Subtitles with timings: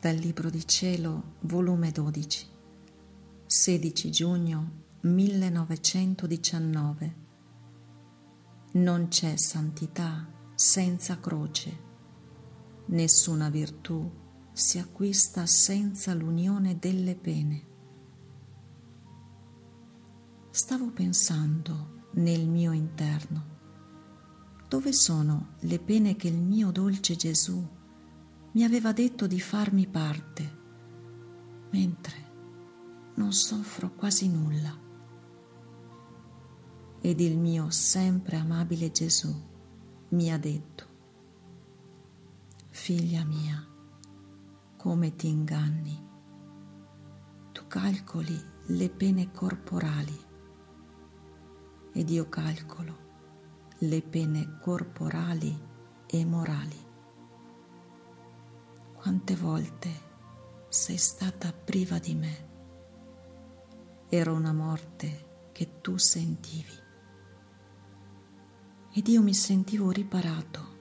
[0.00, 2.46] Dal Libro di Cielo, volume 12,
[3.46, 4.70] 16 giugno
[5.00, 7.16] 1919.
[8.74, 10.24] Non c'è santità
[10.54, 11.78] senza croce,
[12.86, 14.08] nessuna virtù
[14.52, 17.66] si acquista senza l'unione delle pene.
[20.50, 23.46] Stavo pensando nel mio interno,
[24.68, 27.77] dove sono le pene che il mio dolce Gesù
[28.52, 30.56] mi aveva detto di farmi parte,
[31.70, 32.26] mentre
[33.16, 34.76] non soffro quasi nulla.
[37.00, 39.32] Ed il mio sempre amabile Gesù
[40.10, 40.86] mi ha detto,
[42.70, 43.66] figlia mia,
[44.76, 46.06] come ti inganni,
[47.52, 50.26] tu calcoli le pene corporali.
[51.92, 53.06] Ed io calcolo
[53.80, 55.56] le pene corporali
[56.06, 56.86] e morali
[58.98, 59.88] quante volte
[60.68, 62.48] sei stata priva di me.
[64.08, 66.72] Era una morte che tu sentivi.
[68.92, 70.76] Ed io mi sentivo riparato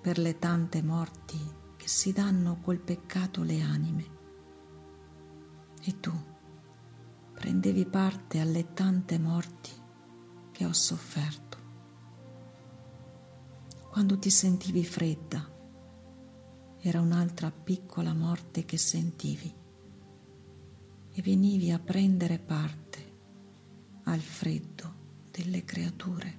[0.00, 1.38] per le tante morti
[1.76, 4.04] che si danno col peccato le anime.
[5.82, 6.12] E tu
[7.34, 9.70] prendevi parte alle tante morti
[10.50, 11.58] che ho sofferto.
[13.90, 15.49] Quando ti sentivi fredda,
[16.80, 19.54] era un'altra piccola morte che sentivi
[21.12, 22.98] e venivi a prendere parte
[24.04, 24.94] al freddo
[25.30, 26.38] delle creature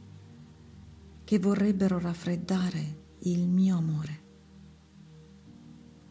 [1.23, 4.19] che vorrebbero raffreddare il mio amore.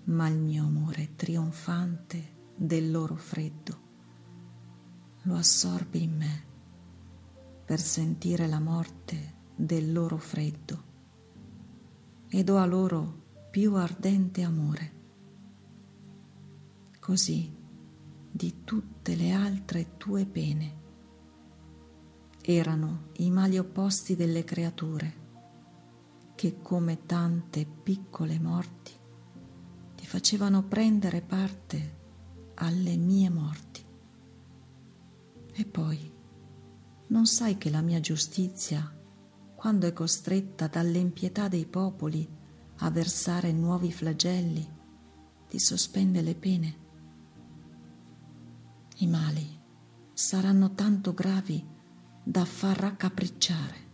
[0.04, 3.88] Ma il mio amore trionfante del loro freddo
[5.22, 6.44] lo assorbi in me
[7.64, 10.84] per sentire la morte del loro freddo
[12.28, 14.92] e do a loro più ardente amore.
[17.00, 17.52] Così
[18.30, 20.78] di tutte le altre tue pene
[22.42, 25.18] erano i mali opposti delle creature
[26.36, 28.92] che come tante piccole morti
[29.96, 31.98] ti facevano prendere parte
[32.54, 33.84] alle mie morti.
[35.52, 36.12] E poi
[37.08, 38.96] non sai che la mia giustizia,
[39.56, 42.38] quando è costretta dall'impietà dei popoli
[42.82, 44.66] a versare nuovi flagelli,
[45.48, 46.78] ti sospende le pene.
[48.98, 49.58] I mali
[50.14, 51.66] saranno tanto gravi
[52.22, 53.88] da far raccapricciare.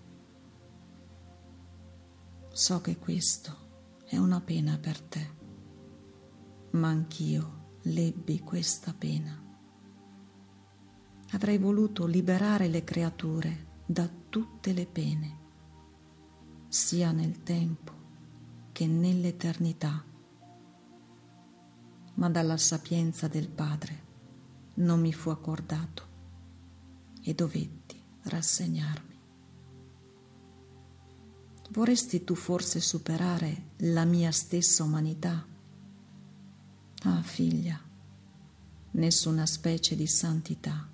[2.53, 5.35] So che questo è una pena per te,
[6.73, 9.43] ma anch'io lebbi questa pena.
[11.33, 15.39] Avrei voluto liberare le creature da tutte le pene,
[16.69, 17.96] sia nel tempo
[18.77, 20.05] che nell'eternità,
[22.13, 24.03] ma dalla sapienza del Padre
[24.75, 26.07] non mi fu accordato
[27.23, 29.19] e dovetti rassegnarmi.
[31.71, 35.43] Vorresti tu forse superare la mia stessa umanità?
[37.05, 37.81] Ah figlia,
[38.91, 40.87] nessuna specie di santità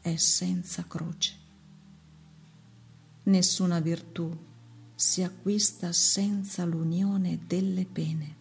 [0.00, 1.34] è senza croce,
[3.24, 4.48] nessuna virtù
[5.00, 8.36] si acquista senza l'unione delle pene.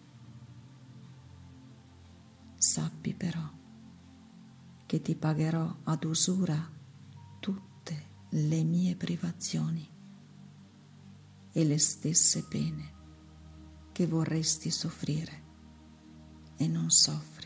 [2.57, 3.49] Sappi però
[4.85, 6.69] che ti pagherò ad usura
[7.39, 9.89] tutte le mie privazioni
[11.53, 12.93] e le stesse pene
[13.93, 15.43] che vorresti soffrire
[16.57, 17.38] e non soffri.